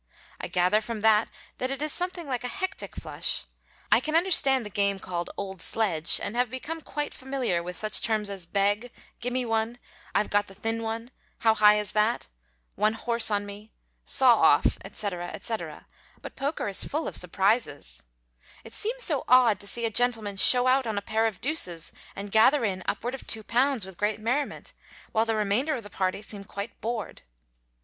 [0.39, 1.29] I gather from that
[1.59, 3.45] that it is something like a hectic flush.
[3.91, 8.01] I can understand the game called "old sledge," and have become quite familiar with such
[8.01, 8.91] terms as "beg,"
[9.21, 9.77] "gimmeone,"
[10.15, 11.11] "I've got the thin one,"
[11.41, 12.29] "how high is that?"
[12.73, 15.85] "one horse on me," "saw off," etc., etc.,
[16.23, 18.01] but poker is full of surprises.
[18.63, 21.91] It seems so odd to see a gentleman "show out on a pair of deuces"
[22.15, 24.73] and gather in upward of two pounds with great merriment,
[25.11, 27.21] while the remainder of the party seem quite bored.